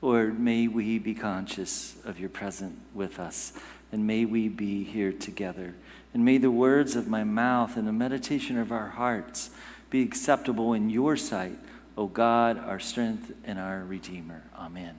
[0.00, 3.52] Lord, may we be conscious of your presence with us,
[3.90, 5.74] and may we be here together.
[6.14, 9.50] And may the words of my mouth and the meditation of our hearts
[9.90, 11.58] be acceptable in your sight,
[11.96, 14.42] O God, our strength and our Redeemer.
[14.56, 14.94] Amen.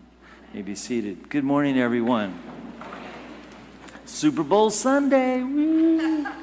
[0.54, 1.30] You may be seated.
[1.30, 2.38] Good morning, everyone.
[4.04, 5.42] Super Bowl Sunday.
[5.42, 6.28] Woo.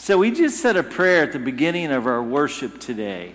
[0.00, 3.34] So, we just said a prayer at the beginning of our worship today.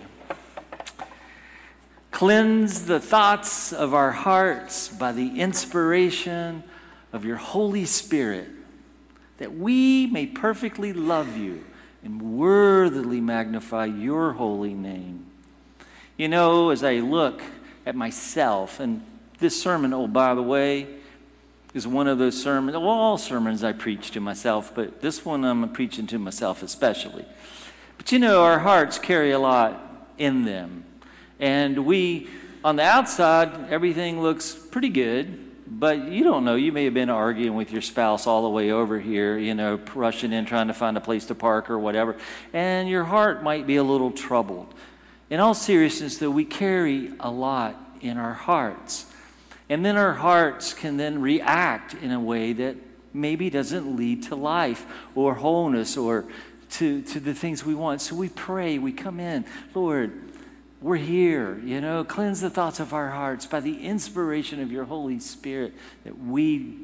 [2.24, 6.62] Cleanse the thoughts of our hearts by the inspiration
[7.12, 8.48] of your Holy Spirit,
[9.36, 11.62] that we may perfectly love you
[12.02, 15.26] and worthily magnify your holy name.
[16.16, 17.42] You know, as I look
[17.84, 19.04] at myself, and
[19.38, 20.86] this sermon, oh, by the way,
[21.74, 25.44] is one of those sermons, well, all sermons I preach to myself, but this one
[25.44, 27.26] I'm preaching to myself especially.
[27.98, 30.84] But you know, our hearts carry a lot in them.
[31.40, 32.28] And we,
[32.64, 36.54] on the outside, everything looks pretty good, but you don't know.
[36.54, 39.80] You may have been arguing with your spouse all the way over here, you know,
[39.94, 42.16] rushing in trying to find a place to park or whatever,
[42.52, 44.72] and your heart might be a little troubled.
[45.30, 49.06] In all seriousness, though, we carry a lot in our hearts.
[49.68, 52.76] And then our hearts can then react in a way that
[53.14, 56.26] maybe doesn't lead to life or wholeness or
[56.70, 58.00] to, to the things we want.
[58.00, 60.12] So we pray, we come in, Lord,
[60.84, 64.84] we're here, you know, cleanse the thoughts of our hearts by the inspiration of your
[64.84, 65.72] Holy Spirit
[66.04, 66.76] that we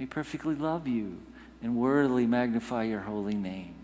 [0.00, 1.16] may perfectly love you
[1.62, 3.76] and worthily magnify your holy name.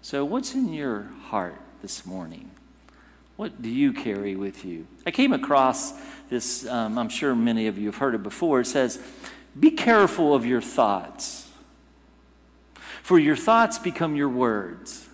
[0.00, 2.52] So, what's in your heart this morning?
[3.34, 4.86] What do you carry with you?
[5.04, 5.92] I came across
[6.28, 8.60] this, um, I'm sure many of you have heard it before.
[8.60, 9.00] It says,
[9.58, 11.48] Be careful of your thoughts,
[13.02, 15.09] for your thoughts become your words.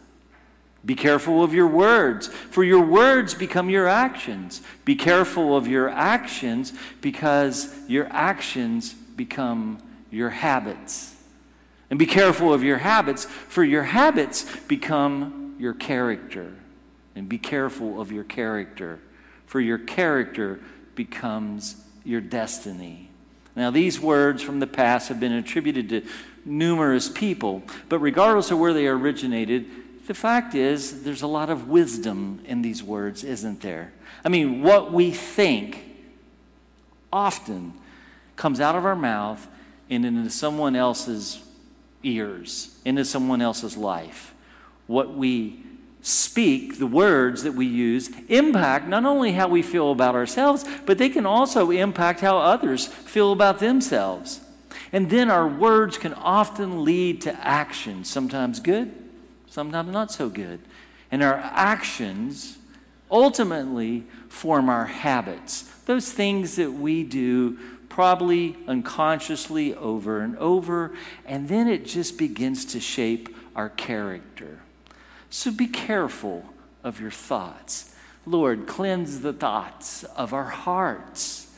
[0.86, 4.62] Be careful of your words, for your words become your actions.
[4.84, 9.82] Be careful of your actions because your actions become
[10.12, 11.16] your habits.
[11.90, 16.52] And be careful of your habits, for your habits become your character.
[17.16, 19.00] And be careful of your character,
[19.46, 20.60] for your character
[20.94, 23.10] becomes your destiny.
[23.56, 26.02] Now, these words from the past have been attributed to
[26.44, 29.66] numerous people, but regardless of where they originated,
[30.06, 33.92] the fact is, there's a lot of wisdom in these words, isn't there?
[34.24, 35.84] I mean, what we think
[37.12, 37.72] often
[38.36, 39.46] comes out of our mouth
[39.88, 41.42] and into someone else's
[42.02, 44.34] ears, into someone else's life.
[44.86, 45.60] What we
[46.02, 50.98] speak, the words that we use, impact not only how we feel about ourselves, but
[50.98, 54.40] they can also impact how others feel about themselves.
[54.92, 58.92] And then our words can often lead to action, sometimes good,
[59.48, 60.60] sometimes not so good.
[61.10, 62.58] And our actions
[63.10, 67.58] ultimately form our habits, those things that we do
[67.88, 70.92] probably unconsciously over and over,
[71.24, 74.60] and then it just begins to shape our character.
[75.30, 76.44] So be careful
[76.84, 77.94] of your thoughts.
[78.26, 81.50] Lord, cleanse the thoughts of our hearts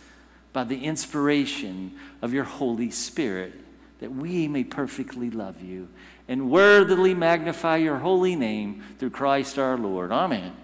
[0.53, 3.55] by the inspiration of your Holy Spirit,
[4.01, 5.89] that we may perfectly love you
[6.29, 10.13] and worthily magnify your holy name through Christ our Lord.
[10.13, 10.55] Amen.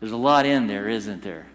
[0.00, 1.46] There's a lot in there, isn't there?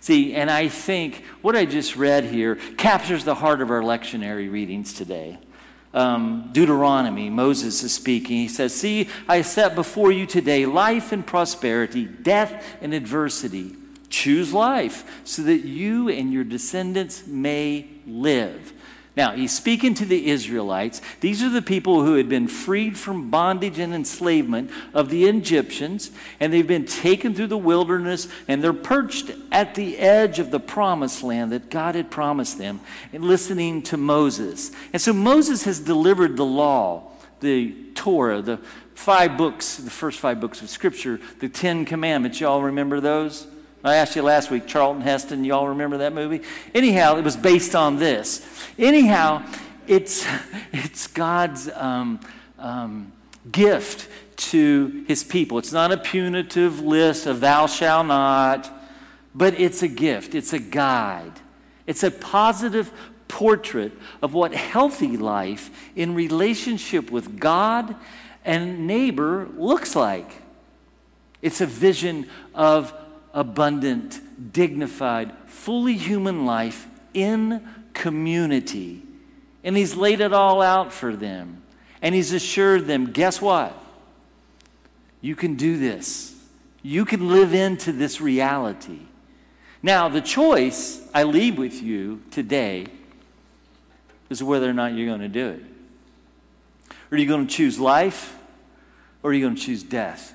[0.00, 4.50] See, and I think what I just read here captures the heart of our lectionary
[4.50, 5.38] readings today.
[5.94, 8.38] Um, Deuteronomy, Moses is speaking.
[8.38, 13.76] He says, See, I set before you today life and prosperity, death and adversity.
[14.08, 18.72] Choose life so that you and your descendants may live.
[19.14, 21.02] Now, he's speaking to the Israelites.
[21.20, 26.10] These are the people who had been freed from bondage and enslavement of the Egyptians,
[26.40, 30.60] and they've been taken through the wilderness, and they're perched at the edge of the
[30.60, 32.80] promised land that God had promised them,
[33.12, 34.72] and listening to Moses.
[34.94, 37.10] And so Moses has delivered the law,
[37.40, 38.60] the Torah, the
[38.94, 42.40] five books, the first five books of Scripture, the Ten Commandments.
[42.40, 43.46] Y'all remember those?
[43.84, 46.42] I asked you last week, Charlton Heston, y'all remember that movie?
[46.72, 48.46] Anyhow, it was based on this.
[48.78, 49.44] Anyhow,
[49.88, 50.24] it's,
[50.72, 52.20] it's God's um,
[52.60, 53.12] um,
[53.50, 55.58] gift to his people.
[55.58, 58.70] It's not a punitive list of thou shalt not,
[59.34, 61.32] but it's a gift, it's a guide,
[61.86, 62.92] it's a positive
[63.26, 67.96] portrait of what healthy life in relationship with God
[68.44, 70.30] and neighbor looks like.
[71.40, 72.92] It's a vision of
[73.32, 74.20] abundant,
[74.52, 79.02] dignified, fully human life in community.
[79.64, 81.62] And he's laid it all out for them.
[82.00, 83.78] And he's assured them guess what?
[85.20, 86.34] You can do this.
[86.82, 88.98] You can live into this reality.
[89.82, 92.86] Now, the choice I leave with you today
[94.30, 95.62] is whether or not you're going to do it.
[97.10, 98.36] Are you going to choose life
[99.22, 100.34] or are you going to choose death?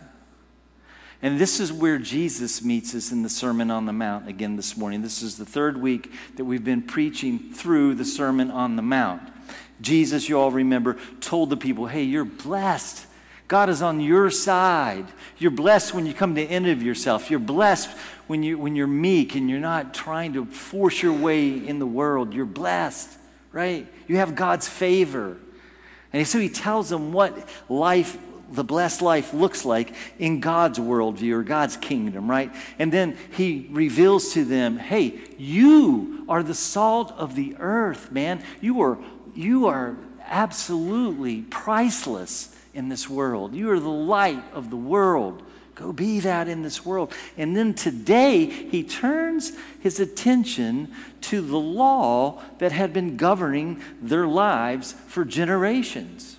[1.22, 4.78] And this is where Jesus meets us in the Sermon on the Mount again this
[4.78, 5.02] morning.
[5.02, 9.24] This is the third week that we've been preaching through the Sermon on the Mount.
[9.82, 13.06] Jesus, you all remember, told the people, hey, you're blessed.
[13.48, 15.06] God is on your side.
[15.40, 17.32] You're blessed when you come to the end of yourself.
[17.32, 17.90] You're blessed
[18.28, 21.86] when, you, when you're meek and you're not trying to force your way in the
[21.88, 22.34] world.
[22.34, 23.10] You're blessed,
[23.52, 23.88] right?
[24.08, 25.38] You have God's favor.
[26.14, 28.18] And so he tells them what life
[28.52, 32.54] the blessed life looks like in God's worldview or God's kingdom, right?
[32.80, 38.44] And then he reveals to them, hey, you are the salt of the earth, man.
[38.62, 38.98] You are,
[39.36, 43.54] you are absolutely priceless in this world.
[43.54, 45.44] You are the light of the world.
[45.76, 47.14] Go be that in this world.
[47.38, 50.92] And then today, he turns his attention
[51.22, 56.37] to the law that had been governing their lives for generations.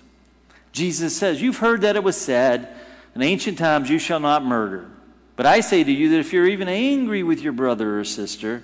[0.71, 2.75] Jesus says, You've heard that it was said,
[3.15, 4.89] in ancient times, you shall not murder.
[5.35, 8.61] But I say to you that if you're even angry with your brother or sister,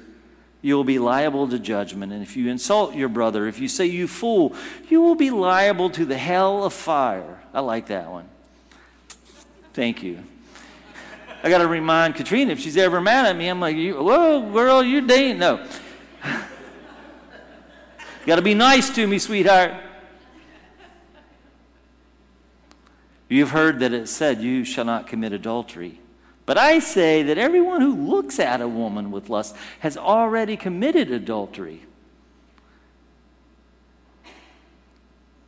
[0.61, 2.11] you will be liable to judgment.
[2.11, 4.55] And if you insult your brother, if you say, You fool,
[4.89, 7.41] you will be liable to the hell of fire.
[7.53, 8.27] I like that one.
[9.73, 10.19] Thank you.
[11.43, 14.83] I got to remind Katrina if she's ever mad at me, I'm like, Whoa, girl,
[14.83, 15.37] you're dating.
[15.39, 15.63] No.
[16.25, 16.35] you
[18.25, 19.84] got to be nice to me, sweetheart.
[23.27, 25.99] You've heard that it said, You shall not commit adultery.
[26.45, 31.11] But I say that everyone who looks at a woman with lust has already committed
[31.11, 31.81] adultery.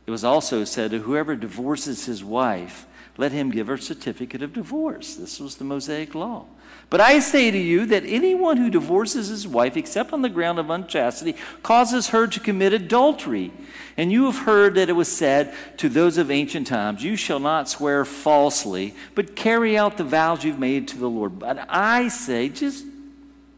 [0.06, 2.86] It was also said that whoever divorces his wife,
[3.18, 5.16] let him give her certificate of divorce.
[5.16, 6.46] This was the Mosaic law.
[6.88, 10.58] But I say to you that anyone who divorces his wife, except on the ground
[10.58, 13.52] of unchastity, causes her to commit adultery.
[13.96, 17.40] And you have heard that it was said to those of ancient times, You shall
[17.40, 21.40] not swear falsely, but carry out the vows you've made to the Lord.
[21.40, 22.86] But I say, just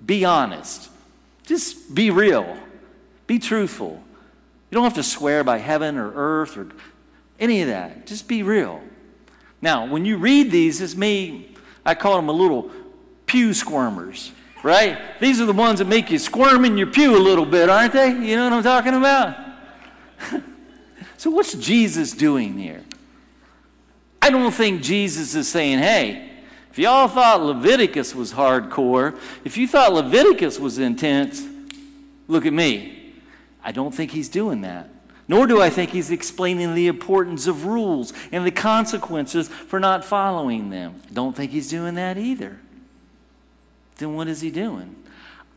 [0.04, 0.88] be honest,
[1.44, 2.56] just be real,
[3.26, 4.02] be truthful.
[4.70, 6.68] You don't have to swear by heaven or earth or
[7.38, 8.06] any of that.
[8.06, 8.80] Just be real.
[9.62, 11.54] Now, when you read these, it's me,
[11.84, 12.70] I call them a little
[13.26, 14.30] pew squirmers,
[14.62, 14.98] right?
[15.20, 17.92] These are the ones that make you squirm in your pew a little bit, aren't
[17.92, 18.08] they?
[18.08, 19.36] You know what I'm talking about?
[21.16, 22.82] so, what's Jesus doing here?
[24.22, 26.30] I don't think Jesus is saying, hey,
[26.70, 31.42] if y'all thought Leviticus was hardcore, if you thought Leviticus was intense,
[32.28, 33.14] look at me.
[33.62, 34.88] I don't think he's doing that.
[35.30, 40.04] Nor do I think he's explaining the importance of rules and the consequences for not
[40.04, 41.00] following them.
[41.12, 42.58] Don't think he's doing that either
[44.00, 44.96] then what is he doing?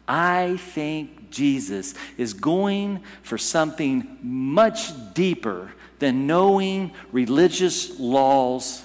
[0.08, 8.84] I think Jesus is going for something much deeper than knowing religious laws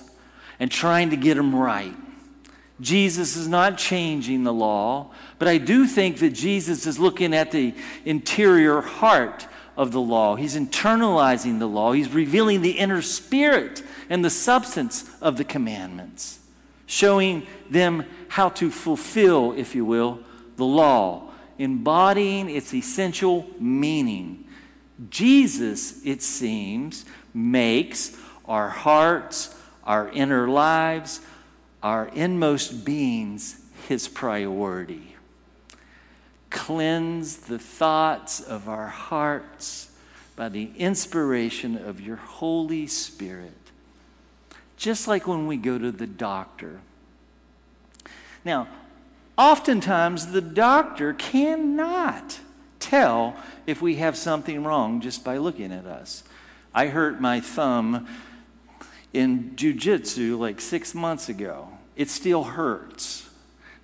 [0.58, 1.94] and trying to get them right.
[2.80, 5.10] Jesus is not changing the law,
[5.40, 7.74] but I do think that Jesus is looking at the
[8.04, 9.48] interior heart
[9.78, 10.34] of the law.
[10.34, 16.40] He's internalizing the law, he's revealing the inner spirit and the substance of the commandments,
[16.86, 20.18] showing them how to fulfill, if you will,
[20.56, 24.44] the law, embodying its essential meaning.
[25.10, 28.16] Jesus, it seems, makes
[28.46, 29.54] our hearts,
[29.84, 31.20] our inner lives,
[31.84, 35.07] our inmost beings his priority.
[36.50, 39.90] Cleanse the thoughts of our hearts
[40.36, 43.52] by the inspiration of your Holy Spirit.
[44.76, 46.80] Just like when we go to the doctor
[48.48, 48.68] now,
[49.36, 52.40] oftentimes the doctor cannot
[52.78, 53.36] tell
[53.66, 56.24] if we have something wrong just by looking at us.
[56.74, 58.06] I hurt my thumb
[59.12, 61.68] in jujitsu like six months ago.
[61.94, 63.27] It still hurts.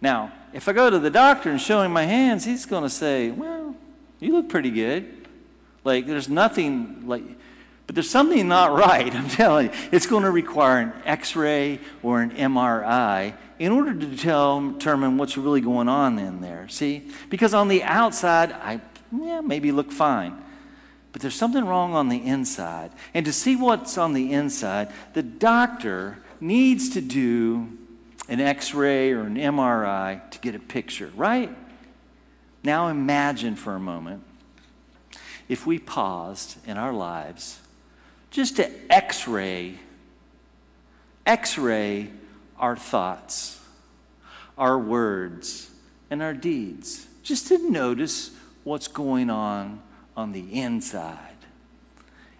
[0.04, 2.90] Now, if I go to the doctor and show him my hands, he's going to
[2.90, 3.74] say, Well,
[4.20, 5.26] you look pretty good.
[5.82, 7.22] Like, there's nothing like,
[7.86, 9.72] But there's something not right, I'm telling you.
[9.92, 15.16] It's going to require an x ray or an MRI in order to tell, determine
[15.16, 16.68] what's really going on in there.
[16.68, 17.10] See?
[17.30, 20.36] Because on the outside, I yeah, maybe look fine.
[21.12, 22.90] But there's something wrong on the inside.
[23.14, 27.78] And to see what's on the inside, the doctor needs to do
[28.28, 31.54] an x ray or an MRI to get a picture, right?
[32.62, 34.22] Now imagine for a moment
[35.48, 37.60] if we paused in our lives
[38.30, 39.78] just to x ray,
[41.26, 42.10] x ray
[42.58, 43.60] our thoughts,
[44.56, 45.70] our words,
[46.10, 48.30] and our deeds, just to notice
[48.62, 49.82] what's going on
[50.16, 51.18] on the inside.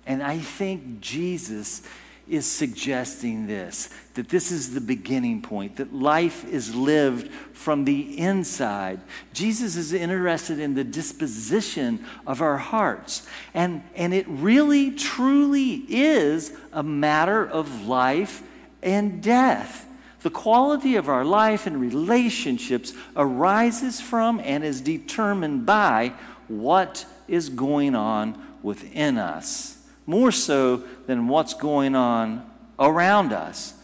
[0.07, 1.83] And I think Jesus
[2.28, 8.16] is suggesting this that this is the beginning point, that life is lived from the
[8.16, 9.00] inside.
[9.33, 13.26] Jesus is interested in the disposition of our hearts.
[13.54, 18.45] And, and it really, truly is a matter of life
[18.85, 19.85] and death.
[20.21, 26.12] The quality of our life and relationships arises from and is determined by
[26.47, 29.74] what is going on within us,
[30.07, 33.75] more so than what's going on around us.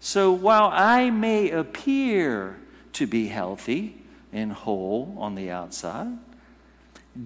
[0.00, 2.58] So while I may appear
[2.94, 6.16] to be healthy and whole on the outside,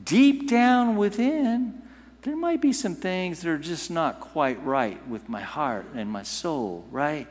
[0.05, 1.83] deep down within,
[2.23, 6.11] there might be some things that are just not quite right with my heart and
[6.11, 7.29] my soul, right?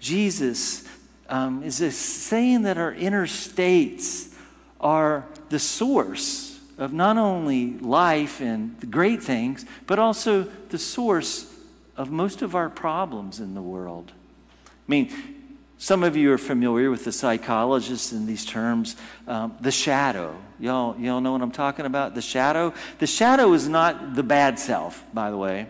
[0.00, 0.86] Jesus
[1.28, 4.34] um, is saying that our inner states
[4.80, 6.51] are the source
[6.82, 11.46] of not only life and the great things, but also the source
[11.96, 14.10] of most of our problems in the world.
[14.66, 15.10] I mean,
[15.78, 18.96] some of you are familiar with the psychologists in these terms.
[19.28, 20.36] Um, the shadow.
[20.58, 22.14] Y'all, y'all know what I'm talking about?
[22.16, 22.74] The shadow.
[22.98, 25.68] The shadow is not the bad self, by the way.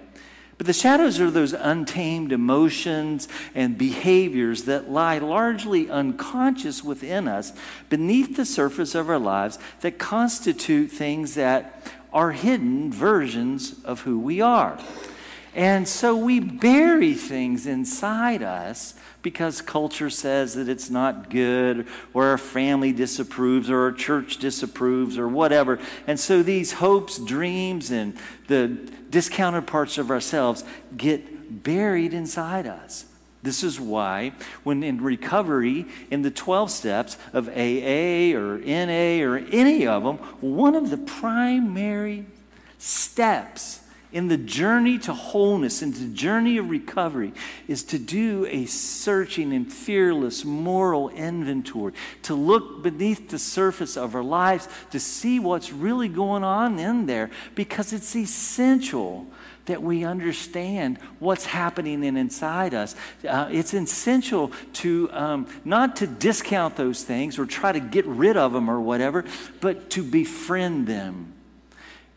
[0.62, 7.52] But the shadows are those untamed emotions and behaviors that lie largely unconscious within us
[7.88, 14.20] beneath the surface of our lives that constitute things that are hidden versions of who
[14.20, 14.78] we are.
[15.54, 22.26] And so we bury things inside us because culture says that it's not good, or
[22.26, 25.78] our family disapproves, or our church disapproves, or whatever.
[26.06, 28.16] And so these hopes, dreams, and
[28.48, 30.64] the discounted parts of ourselves
[30.96, 33.04] get buried inside us.
[33.42, 34.32] This is why,
[34.62, 40.16] when in recovery, in the 12 steps of AA or NA or any of them,
[40.40, 42.24] one of the primary
[42.78, 43.81] steps
[44.12, 47.32] in the journey to wholeness, in the journey of recovery,
[47.66, 54.14] is to do a searching and fearless moral inventory, to look beneath the surface of
[54.14, 59.26] our lives, to see what's really going on in there, because it's essential
[59.66, 62.96] that we understand what's happening in inside us.
[63.26, 68.36] Uh, it's essential to um, not to discount those things or try to get rid
[68.36, 69.24] of them or whatever,
[69.60, 71.32] but to befriend them.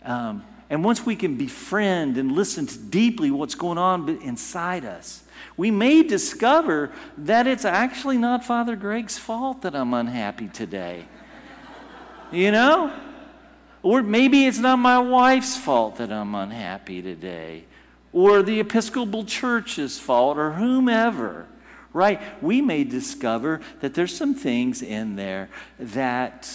[0.04, 5.24] Um, and once we can befriend and listen to deeply what's going on inside us,
[5.58, 11.06] we may discover that it's actually not Father Greg's fault that I'm unhappy today.
[12.32, 12.92] You know?
[13.84, 17.66] Or maybe it's not my wife's fault that I'm unhappy today.
[18.12, 21.46] Or the Episcopal Church's fault, or whomever,
[21.94, 22.20] right?
[22.42, 26.52] We may discover that there's some things in there that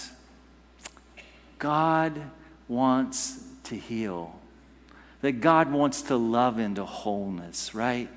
[1.61, 2.21] God
[2.67, 4.39] wants to heal,
[5.23, 8.09] that God wants to love into wholeness, right?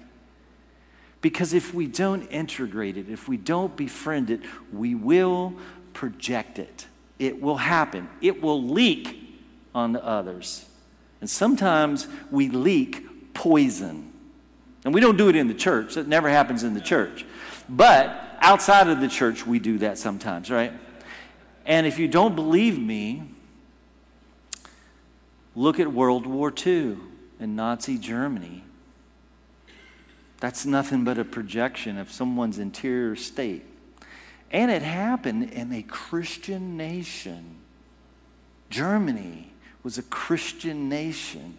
[1.22, 4.42] Because if we don't integrate it, if we don't befriend it,
[4.74, 5.54] we will
[5.94, 6.88] project it.
[7.18, 8.10] It will happen.
[8.20, 9.40] It will leak
[9.74, 10.66] on the others.
[11.22, 14.12] And sometimes we leak poison.
[14.84, 15.94] And we don't do it in the church.
[15.96, 17.26] that never happens in the church.
[17.70, 20.74] But outside of the church, we do that sometimes, right?
[21.66, 23.33] And if you don't believe me,
[25.56, 26.98] Look at World War II
[27.40, 28.64] in Nazi Germany.
[30.40, 33.64] That's nothing but a projection of someone's interior state.
[34.52, 37.58] And it happened in a Christian nation.
[38.70, 39.52] Germany
[39.84, 41.58] was a Christian nation.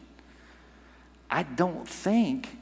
[1.31, 2.59] I don't think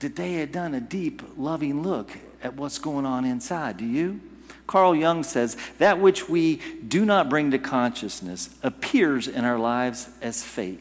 [0.00, 2.10] that they had done a deep, loving look
[2.42, 3.76] at what's going on inside.
[3.76, 4.20] Do you?
[4.66, 10.08] Carl Jung says, That which we do not bring to consciousness appears in our lives
[10.20, 10.80] as fate.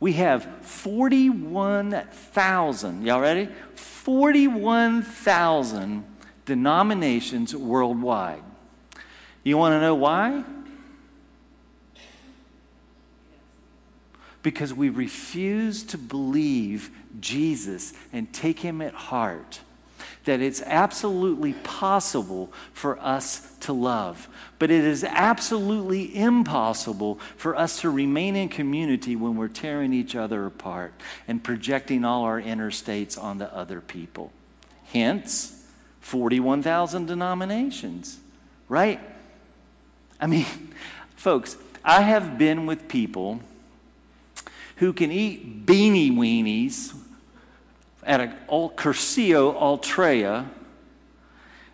[0.00, 3.48] We have 41,000, y'all ready?
[3.74, 6.04] 41,000
[6.44, 8.42] denominations worldwide.
[9.42, 10.44] You want to know why?
[14.44, 19.60] because we refuse to believe Jesus and take him at heart
[20.24, 24.28] that it's absolutely possible for us to love.
[24.58, 30.16] But it is absolutely impossible for us to remain in community when we're tearing each
[30.16, 30.94] other apart
[31.28, 34.32] and projecting all our inner states onto other people.
[34.92, 35.64] Hence,
[36.00, 38.18] 41,000 denominations,
[38.68, 39.00] right?
[40.20, 40.46] I mean,
[41.16, 43.40] folks, I have been with people
[44.76, 46.94] who can eat beanie weenies
[48.04, 50.48] at a Cursillo Ultreya,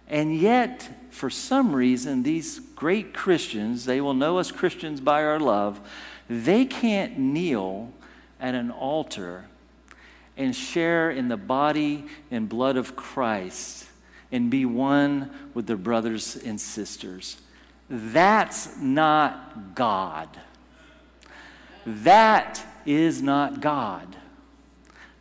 [0.08, 5.38] and yet, for some reason, these great Christians, they will know us Christians by our
[5.38, 5.80] love,
[6.28, 7.92] they can't kneel
[8.40, 9.46] at an altar
[10.36, 13.86] and share in the body and blood of Christ
[14.32, 17.36] and be one with their brothers and sisters.
[17.88, 20.28] That's not God.
[21.84, 24.16] That is not God.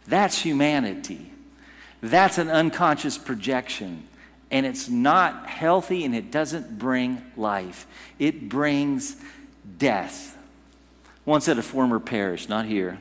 [0.09, 1.31] That's humanity.
[2.01, 4.07] That's an unconscious projection.
[4.51, 7.85] And it's not healthy and it doesn't bring life,
[8.17, 9.15] it brings
[9.77, 10.35] death.
[11.25, 12.97] Once at a former parish, not here,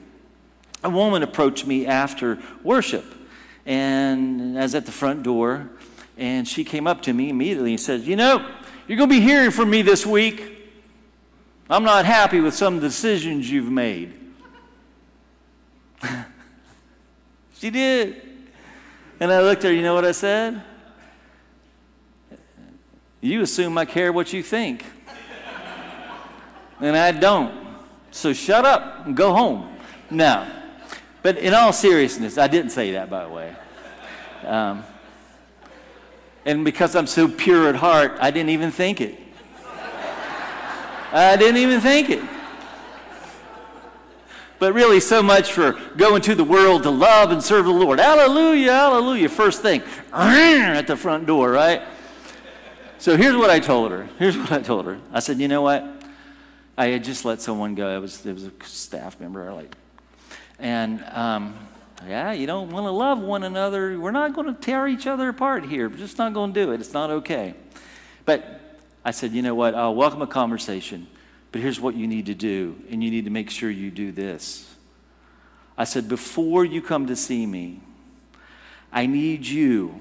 [0.84, 3.14] a woman approached me after worship
[3.64, 5.70] and I was at the front door
[6.18, 8.46] and she came up to me immediately and said, You know,
[8.86, 10.56] you're going to be hearing from me this week.
[11.70, 14.12] I'm not happy with some decisions you've made.
[17.58, 18.22] She did.
[19.18, 20.62] And I looked at her, you know what I said?
[23.20, 24.84] You assume I care what you think.
[26.78, 27.52] and I don't.
[28.12, 29.76] So shut up and go home.
[30.08, 30.46] Now,
[31.20, 33.56] But in all seriousness, I didn't say that, by the way.
[34.44, 34.84] Um,
[36.46, 39.18] and because I'm so pure at heart, I didn't even think it.
[41.12, 42.37] I didn't even think it
[44.58, 48.00] but really so much for going to the world to love and serve the Lord.
[48.00, 49.28] Hallelujah, hallelujah.
[49.28, 51.82] First thing, at the front door, right?
[52.98, 54.08] So here's what I told her.
[54.18, 54.98] Here's what I told her.
[55.12, 55.84] I said, you know what?
[56.76, 57.96] I had just let someone go.
[57.96, 59.52] It was, it was a staff member.
[59.52, 59.76] Like,
[60.58, 61.56] and um,
[62.06, 63.98] yeah, you don't want to love one another.
[63.98, 65.88] We're not going to tear each other apart here.
[65.88, 66.80] We're just not going to do it.
[66.80, 67.54] It's not okay.
[68.24, 69.74] But I said, you know what?
[69.74, 71.06] I'll welcome a conversation.
[71.50, 74.12] But here's what you need to do, and you need to make sure you do
[74.12, 74.74] this.
[75.76, 77.80] I said, Before you come to see me,
[78.92, 80.00] I need you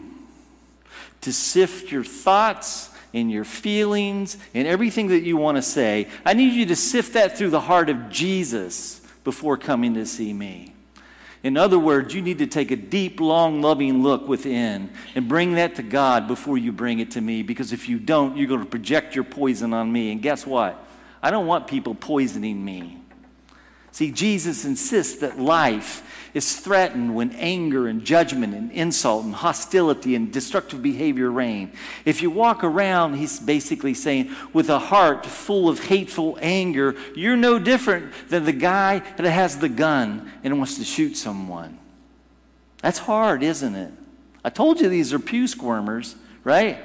[1.22, 6.08] to sift your thoughts and your feelings and everything that you want to say.
[6.26, 10.34] I need you to sift that through the heart of Jesus before coming to see
[10.34, 10.74] me.
[11.44, 15.54] In other words, you need to take a deep, long, loving look within and bring
[15.54, 17.44] that to God before you bring it to me.
[17.44, 20.12] Because if you don't, you're going to project your poison on me.
[20.12, 20.87] And guess what?
[21.22, 22.98] I don't want people poisoning me.
[23.92, 26.04] See, Jesus insists that life
[26.36, 31.72] is threatened when anger and judgment and insult and hostility and destructive behavior reign.
[32.06, 37.36] If you walk around, he's basically saying, with a heart full of hateful anger, you're
[37.36, 41.80] no different than the guy that has the gun and wants to shoot someone.
[42.84, 43.92] That's hard, isn't it?
[44.46, 46.78] I told you these are pew squirmers, right?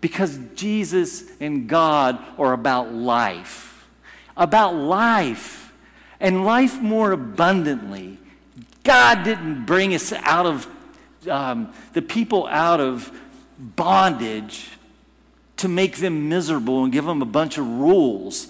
[0.00, 3.86] Because Jesus and God are about life.
[4.36, 5.72] About life.
[6.18, 8.18] And life more abundantly.
[8.82, 10.68] God didn't bring us out of,
[11.28, 13.12] um, the people out of
[13.58, 14.68] bondage
[15.58, 18.48] to make them miserable and give them a bunch of rules.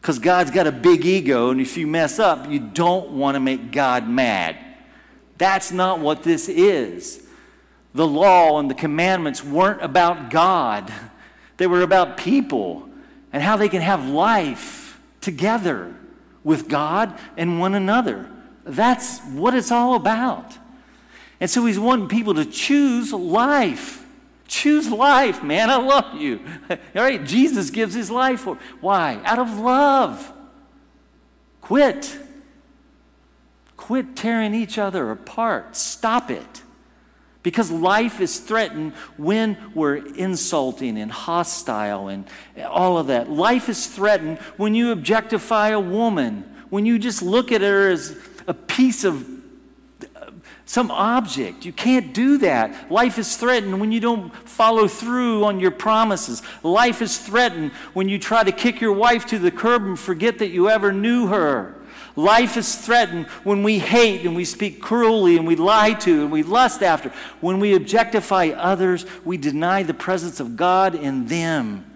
[0.00, 3.40] Because God's got a big ego, and if you mess up, you don't want to
[3.40, 4.56] make God mad.
[5.38, 7.21] That's not what this is
[7.94, 10.92] the law and the commandments weren't about God,
[11.56, 12.88] they were about people
[13.32, 15.94] and how they can have life together
[16.44, 18.28] with God and one another.
[18.64, 20.58] That's what it's all about.
[21.40, 24.06] And so he's wanting people to choose life.
[24.46, 25.70] Choose life, man.
[25.70, 26.40] I love you.
[26.70, 28.58] All right, Jesus gives his life for.
[28.80, 29.20] Why?
[29.24, 30.30] Out of love.
[31.62, 32.18] Quit.
[33.76, 35.74] Quit tearing each other apart.
[35.74, 36.61] Stop it.
[37.42, 42.24] Because life is threatened when we're insulting and hostile and
[42.64, 43.28] all of that.
[43.28, 48.16] Life is threatened when you objectify a woman, when you just look at her as
[48.46, 49.28] a piece of
[50.14, 50.30] uh,
[50.66, 51.64] some object.
[51.64, 52.90] You can't do that.
[52.92, 56.42] Life is threatened when you don't follow through on your promises.
[56.62, 60.38] Life is threatened when you try to kick your wife to the curb and forget
[60.38, 61.81] that you ever knew her.
[62.14, 66.30] Life is threatened when we hate and we speak cruelly and we lie to and
[66.30, 67.10] we lust after.
[67.40, 71.88] When we objectify others, we deny the presence of God in them.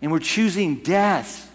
[0.00, 1.52] And we're choosing death.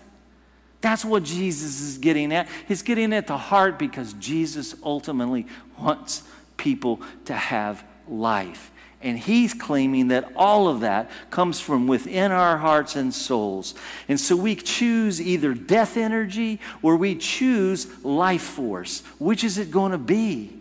[0.82, 2.48] That's what Jesus is getting at.
[2.68, 5.48] He's getting at the heart because Jesus ultimately
[5.80, 6.24] wants
[6.58, 8.72] people to have life.
[9.08, 13.74] And he's claiming that all of that comes from within our hearts and souls.
[14.10, 19.04] And so we choose either death energy or we choose life force.
[19.18, 20.60] Which is it going to be?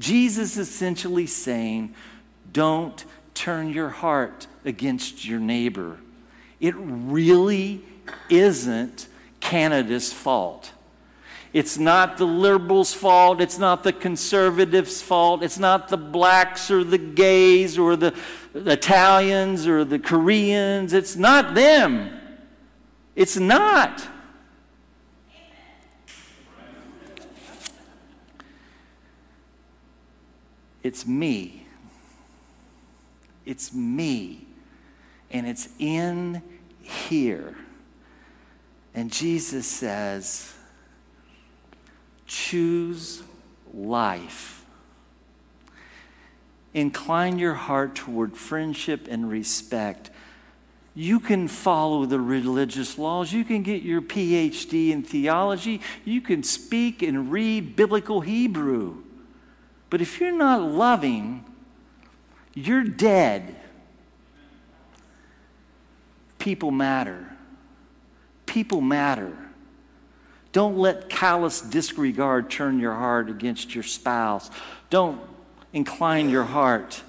[0.00, 1.94] Jesus is essentially saying,
[2.52, 5.98] don't turn your heart against your neighbor.
[6.58, 7.84] It really
[8.28, 9.06] isn't
[9.38, 10.72] Canada's fault.
[11.52, 13.40] It's not the liberals' fault.
[13.40, 15.42] It's not the conservatives' fault.
[15.42, 18.14] It's not the blacks or the gays or the,
[18.54, 20.92] Italians or the Koreans.
[20.92, 22.10] It's not them.
[23.14, 24.06] It's not.
[30.82, 31.66] It's me.
[33.44, 34.46] It's me.
[35.30, 36.42] And it's in
[36.82, 37.56] here.
[38.94, 40.54] And Jesus says,
[42.30, 43.24] choose
[43.74, 44.64] life.
[46.72, 50.10] Incline your heart toward friendship and respect.
[50.94, 53.32] You can follow the religious laws.
[53.32, 55.80] You can get your PhD in theology.
[56.04, 59.02] You can speak and read biblical Hebrew.
[59.88, 61.44] But if you're not loving,
[62.54, 63.56] you're dead.
[66.38, 67.36] People matter.
[68.46, 69.49] People matter.
[70.52, 74.50] Don't let callous disregard turn your heart against your spouse.
[74.88, 75.20] Don't
[75.72, 77.02] incline your heart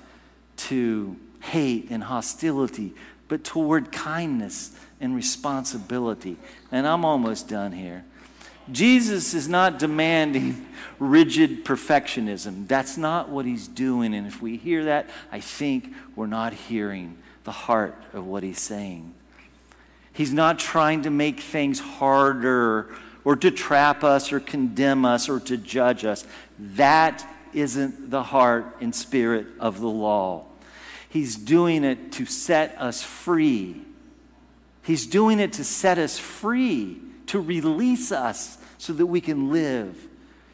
[0.58, 2.94] to hate and hostility,
[3.28, 6.38] but toward kindness and responsibility.
[6.72, 8.06] And I'm almost done here.
[8.72, 10.68] Jesus is not demanding
[11.00, 12.68] rigid perfectionism.
[12.68, 14.14] That's not what he's doing.
[14.14, 18.62] And if we hear that, I think we're not hearing the heart of what he's
[18.62, 19.16] saying.
[20.14, 25.40] He's not trying to make things harder or to trap us or condemn us or
[25.40, 26.26] to judge us.
[26.58, 30.46] That isn't the heart and spirit of the law.
[31.10, 33.82] He's doing it to set us free.
[34.84, 39.96] He's doing it to set us free, to release us so that we can live,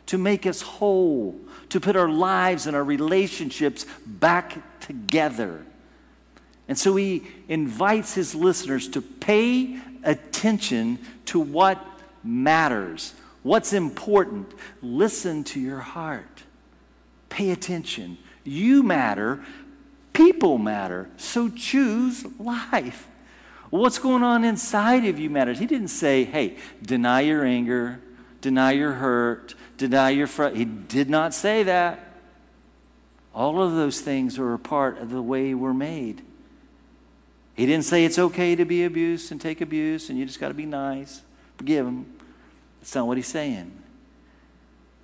[0.07, 5.63] to make us whole, to put our lives and our relationships back together.
[6.67, 11.79] And so he invites his listeners to pay attention to what
[12.23, 14.53] matters, what's important.
[14.81, 16.43] Listen to your heart.
[17.29, 18.17] Pay attention.
[18.43, 19.43] You matter,
[20.13, 23.07] people matter, so choose life.
[23.69, 25.59] What's going on inside of you matters.
[25.59, 27.99] He didn't say, hey, deny your anger,
[28.39, 30.27] deny your hurt, deny your.
[30.51, 31.99] He did not say that.
[33.35, 36.23] All of those things are a part of the way we're made.
[37.55, 40.47] He didn't say it's okay to be abused and take abuse and you just got
[40.47, 41.21] to be nice.
[41.57, 42.05] Forgive them.
[42.79, 43.71] That's not what he's saying.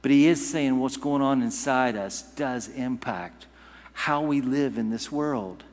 [0.01, 3.47] But he is saying what's going on inside us does impact
[3.93, 5.63] how we live in this world.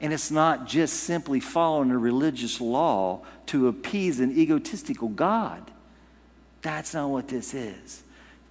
[0.00, 5.70] And it's not just simply following a religious law to appease an egotistical God.
[6.62, 8.02] That's not what this is.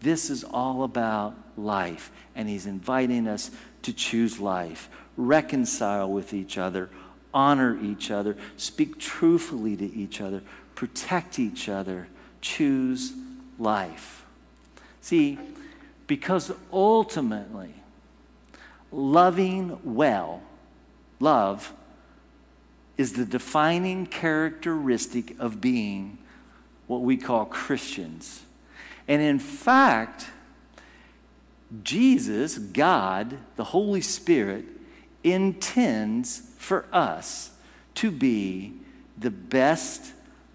[0.02, 2.12] This is all about life.
[2.36, 6.90] And he's inviting us to choose life, reconcile with each other,
[7.34, 10.42] honor each other, speak truthfully to each other,
[10.76, 12.08] protect each other,
[12.42, 13.14] choose
[13.60, 14.26] life.
[15.02, 15.38] See,
[16.08, 17.74] because ultimately,
[18.92, 20.42] loving well,
[21.20, 21.74] love,
[22.98, 26.18] is the defining characteristic of being
[26.88, 28.44] what we call Christians.
[29.08, 30.28] And in fact,
[31.84, 34.66] Jesus, God, the Holy Spirit,
[35.24, 37.52] intends for us
[37.96, 38.74] to be
[39.18, 40.14] the best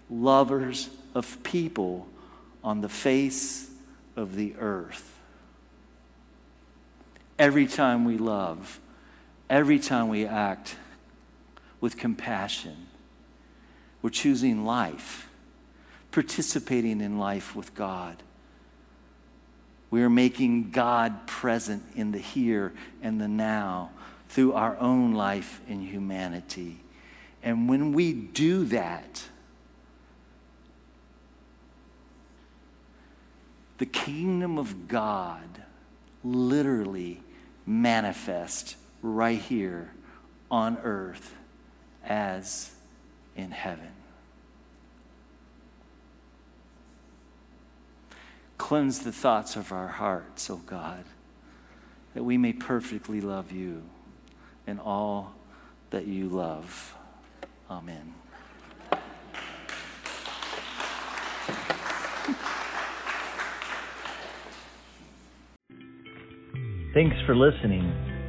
[0.09, 2.07] lovers of people
[2.63, 3.69] on the face
[4.15, 5.13] of the earth.
[7.39, 8.79] Every time we love,
[9.49, 10.75] every time we act
[11.79, 12.87] with compassion,
[14.01, 15.29] we're choosing life,
[16.11, 18.23] participating in life with God.
[19.89, 23.91] We are making God present in the here and the now
[24.29, 26.79] through our own life in humanity.
[27.41, 29.23] And when we do that,
[33.77, 35.63] the kingdom of God
[36.23, 37.21] literally
[37.65, 39.91] manifests right here
[40.49, 41.35] on earth
[42.03, 42.73] as
[43.35, 43.91] in heaven.
[48.57, 51.03] Cleanse the thoughts of our hearts, O oh God,
[52.13, 53.83] that we may perfectly love you
[54.65, 55.33] and all
[55.91, 56.95] that you love.
[57.69, 58.13] Amen.
[66.97, 67.85] Thanks for listening.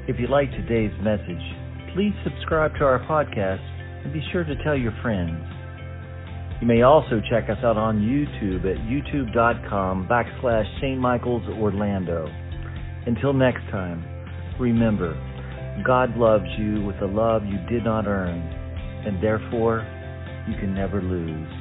[0.08, 1.40] If you like today's message,
[1.94, 3.64] please subscribe to our podcast
[4.04, 5.40] and be sure to tell your friends.
[6.60, 11.00] You may also check us out on YouTube at youtube.com backslash St.
[11.00, 12.28] Michael's Orlando.
[13.06, 14.04] Until next time,
[14.60, 15.16] remember,
[15.86, 18.36] God loves you with a love you did not earn,
[19.06, 19.80] and therefore
[20.46, 21.57] you can never lose.